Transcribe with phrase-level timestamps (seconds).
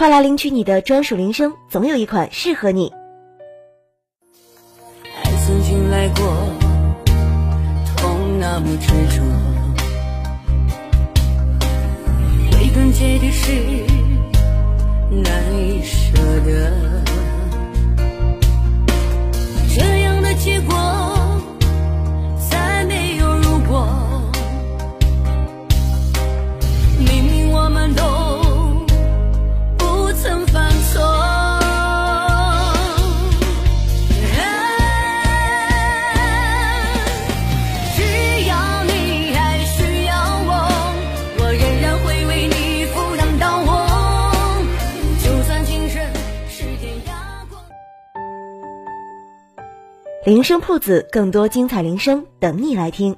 [0.00, 2.90] 快来领取你的专属铃声，总有一款适合你。
[5.22, 6.24] 爱曾经来过，
[7.98, 9.22] 痛那么执着，
[12.50, 13.52] 归根结底是
[50.26, 53.16] 铃声铺子，更多精彩铃声等你来听。